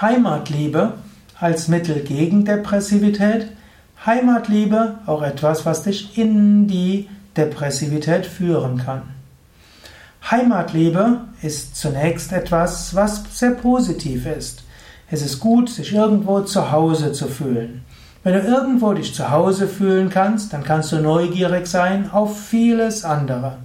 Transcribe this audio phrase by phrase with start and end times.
[0.00, 0.94] Heimatliebe
[1.38, 3.48] als Mittel gegen Depressivität.
[4.04, 9.02] Heimatliebe auch etwas, was dich in die Depressivität führen kann.
[10.30, 14.64] Heimatliebe ist zunächst etwas, was sehr positiv ist.
[15.10, 17.84] Es ist gut, sich irgendwo zu Hause zu fühlen.
[18.22, 23.04] Wenn du irgendwo dich zu Hause fühlen kannst, dann kannst du neugierig sein auf vieles
[23.04, 23.56] andere.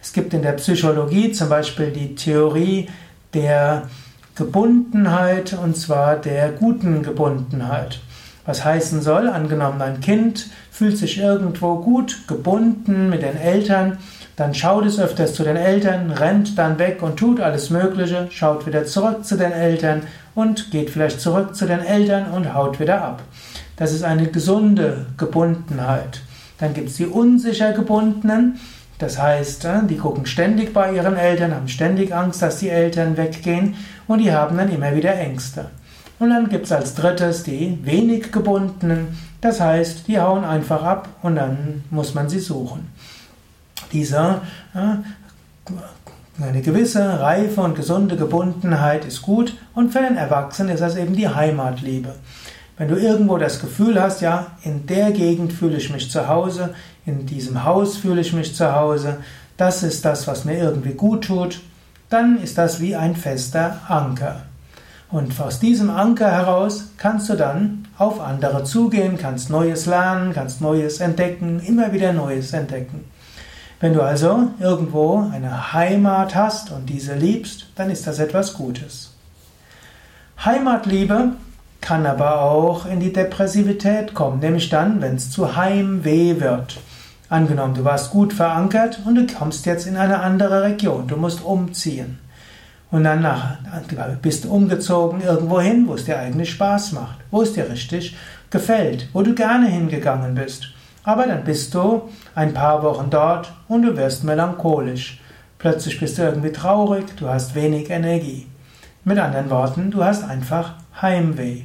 [0.00, 2.88] Es gibt in der Psychologie zum Beispiel die Theorie
[3.34, 3.88] der
[4.36, 8.00] Gebundenheit und zwar der guten Gebundenheit.
[8.44, 13.98] Was heißen soll, angenommen ein Kind fühlt sich irgendwo gut gebunden mit den Eltern,
[14.36, 18.66] dann schaut es öfters zu den Eltern, rennt dann weg und tut alles Mögliche, schaut
[18.66, 20.02] wieder zurück zu den Eltern
[20.34, 23.22] und geht vielleicht zurück zu den Eltern und haut wieder ab.
[23.76, 26.20] Das ist eine gesunde Gebundenheit.
[26.58, 28.60] Dann gibt es die unsicher gebundenen,
[28.98, 33.16] das heißt, äh, die gucken ständig bei ihren Eltern, haben ständig Angst, dass die Eltern
[33.16, 33.74] weggehen
[34.06, 35.70] und die haben dann immer wieder Ängste.
[36.18, 41.08] Und dann gibt es als drittes die wenig gebundenen, das heißt, die hauen einfach ab
[41.22, 42.90] und dann muss man sie suchen.
[43.92, 44.40] Dieser
[44.74, 50.96] äh, eine gewisse reife und gesunde Gebundenheit ist gut und für den Erwachsenen ist das
[50.96, 52.14] eben die Heimatliebe.
[52.78, 56.74] Wenn du irgendwo das Gefühl hast, ja, in der Gegend fühle ich mich zu Hause,
[57.06, 59.18] in diesem Haus fühle ich mich zu Hause,
[59.56, 61.60] das ist das, was mir irgendwie gut tut,
[62.10, 64.42] dann ist das wie ein fester Anker.
[65.10, 70.60] Und aus diesem Anker heraus kannst du dann auf andere zugehen, kannst Neues lernen, kannst
[70.60, 73.04] Neues entdecken, immer wieder Neues entdecken.
[73.80, 79.12] Wenn du also irgendwo eine Heimat hast und diese liebst, dann ist das etwas Gutes.
[80.44, 81.32] Heimatliebe
[81.80, 86.78] kann aber auch in die Depressivität kommen, nämlich dann, wenn es zu Heimweh wird.
[87.28, 91.44] Angenommen, du warst gut verankert und du kommst jetzt in eine andere Region, du musst
[91.44, 92.18] umziehen.
[92.90, 93.58] Und dann nach,
[94.22, 98.16] bist du umgezogen irgendwo hin, wo es dir eigentlich Spaß macht, wo es dir richtig
[98.50, 100.68] gefällt, wo du gerne hingegangen bist.
[101.02, 105.20] Aber dann bist du ein paar Wochen dort und du wirst melancholisch.
[105.58, 108.46] Plötzlich bist du irgendwie traurig, du hast wenig Energie.
[109.04, 111.62] Mit anderen Worten, du hast einfach Heimweh.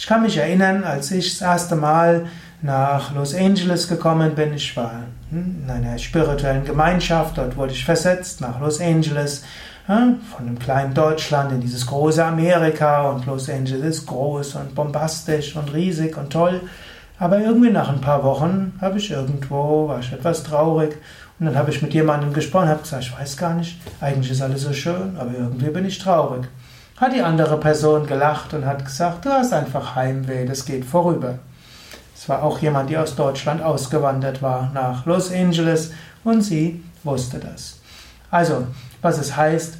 [0.00, 2.24] Ich kann mich erinnern, als ich das erste Mal
[2.62, 8.40] nach Los Angeles gekommen bin, ich war in einer spirituellen Gemeinschaft, dort wurde ich versetzt
[8.40, 9.44] nach Los Angeles,
[9.86, 15.54] von einem kleinen Deutschland in dieses große Amerika und Los Angeles ist groß und bombastisch
[15.54, 16.62] und riesig und toll.
[17.18, 20.96] Aber irgendwie nach ein paar Wochen habe ich irgendwo, war ich etwas traurig
[21.38, 24.40] und dann habe ich mit jemandem gesprochen, habe gesagt, ich weiß gar nicht, eigentlich ist
[24.40, 26.48] alles so schön, aber irgendwie bin ich traurig
[27.00, 31.38] hat die andere Person gelacht und hat gesagt, du hast einfach Heimweh, das geht vorüber.
[32.14, 35.92] Es war auch jemand, die aus Deutschland ausgewandert war nach Los Angeles
[36.24, 37.80] und sie wusste das.
[38.30, 38.66] Also,
[39.00, 39.78] was es heißt,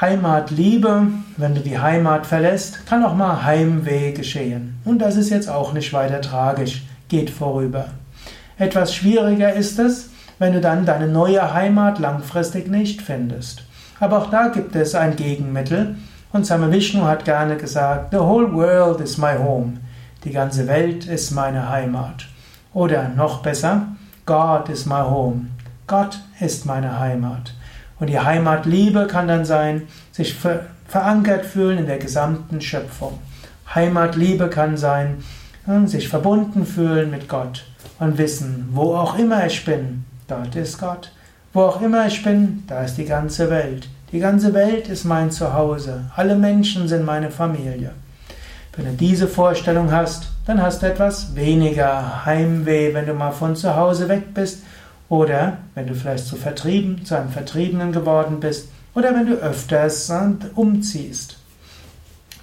[0.00, 4.80] Heimatliebe, wenn du die Heimat verlässt, kann auch mal Heimweh geschehen.
[4.86, 7.88] Und das ist jetzt auch nicht weiter tragisch, geht vorüber.
[8.56, 10.08] Etwas schwieriger ist es,
[10.38, 13.64] wenn du dann deine neue Heimat langfristig nicht findest.
[14.00, 15.96] Aber auch da gibt es ein Gegenmittel,
[16.32, 19.78] und Same Vishnu hat gerne gesagt, The whole world is my home.
[20.24, 22.26] Die ganze Welt ist meine Heimat.
[22.74, 23.86] Oder noch besser,
[24.26, 25.46] God is my home.
[25.86, 27.54] Gott ist meine Heimat.
[27.98, 30.36] Und die Heimatliebe kann dann sein, sich
[30.86, 33.18] verankert fühlen in der gesamten Schöpfung.
[33.74, 35.24] Heimatliebe kann sein,
[35.86, 37.64] sich verbunden fühlen mit Gott
[37.98, 41.12] und wissen, wo auch immer ich bin, dort ist Gott.
[41.52, 43.88] Wo auch immer ich bin, da ist die ganze Welt.
[44.10, 46.10] Die ganze Welt ist mein Zuhause.
[46.16, 47.90] Alle Menschen sind meine Familie.
[48.74, 53.54] Wenn du diese Vorstellung hast, dann hast du etwas weniger Heimweh, wenn du mal von
[53.54, 54.62] zu Hause weg bist
[55.10, 60.10] oder wenn du vielleicht zu vertrieben, zu einem Vertriebenen geworden bist oder wenn du öfters
[60.54, 61.36] umziehst.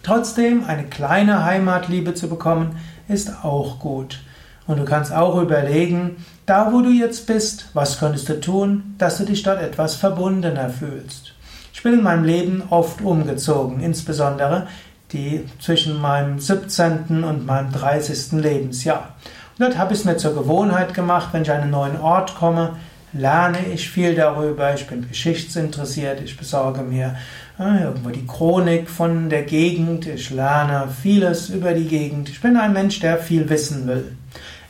[0.03, 2.75] Trotzdem, eine kleine Heimatliebe zu bekommen,
[3.07, 4.19] ist auch gut.
[4.67, 9.17] Und du kannst auch überlegen, da wo du jetzt bist, was könntest du tun, dass
[9.17, 11.35] du dich dort etwas verbundener fühlst
[11.84, 14.68] bin in meinem Leben oft umgezogen, insbesondere
[15.12, 17.24] die zwischen meinem 17.
[17.24, 18.33] und meinem 30.
[18.33, 19.16] Lebensjahr.
[19.57, 22.36] Und dort habe ich es mir zur Gewohnheit gemacht, wenn ich an einen neuen Ort
[22.36, 22.75] komme,
[23.13, 27.16] lerne ich viel darüber, ich bin geschichtsinteressiert, ich besorge mir
[27.57, 32.28] äh, irgendwo die Chronik von der Gegend, ich lerne vieles über die Gegend.
[32.28, 34.18] Ich bin ein Mensch, der viel wissen will.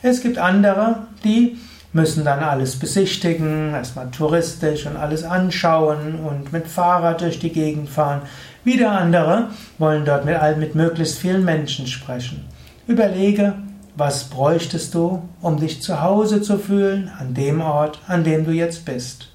[0.02, 1.58] Es gibt andere, die
[1.96, 7.88] müssen dann alles besichtigen, erstmal touristisch und alles anschauen und mit Fahrrad durch die Gegend
[7.88, 8.20] fahren.
[8.64, 9.48] Wieder andere
[9.78, 12.44] wollen dort mit, mit möglichst vielen Menschen sprechen.
[12.86, 13.54] Überlege,
[13.96, 18.52] was bräuchtest du, um dich zu Hause zu fühlen, an dem Ort, an dem du
[18.52, 19.28] jetzt bist.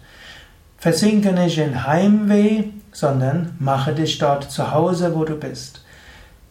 [0.77, 5.83] Versinke nicht in Heimweh, sondern mache dich dort zu Hause, wo du bist.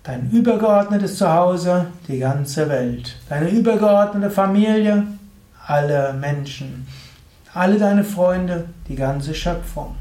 [0.02, 3.16] Dein übergeordnetes Zuhause, die ganze Welt.
[3.28, 5.04] Deine übergeordnete Familie,
[5.70, 6.86] alle Menschen.
[7.54, 9.94] Alle deine Freunde, die ganze Schöpfung.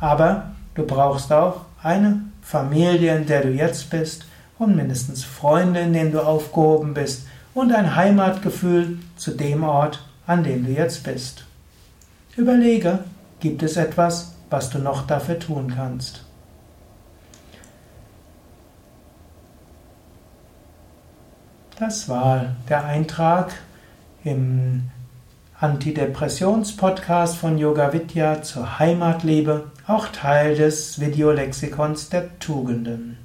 [0.00, 4.26] Aber du brauchst auch eine Familie, in der du jetzt bist
[4.58, 10.42] und mindestens Freunde, in denen du aufgehoben bist und ein Heimatgefühl zu dem Ort, an
[10.42, 11.44] dem du jetzt bist.
[12.36, 13.00] Überlege,
[13.38, 16.24] gibt es etwas, was du noch dafür tun kannst?
[21.78, 23.52] Das war der Eintrag
[24.24, 24.90] im
[25.62, 33.16] Antidepressions-Podcast von Yoga Vidya zur Heimatliebe, auch Teil des Videolexikons der Tugenden.